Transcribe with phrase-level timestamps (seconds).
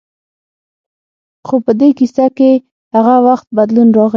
[1.45, 2.51] خو په دې کیسه کې
[2.95, 4.09] هغه وخت بدلون راغی.